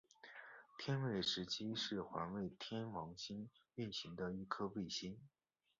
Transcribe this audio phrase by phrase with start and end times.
[0.79, 5.15] 天卫十七是环绕天王星运行的一颗卫星。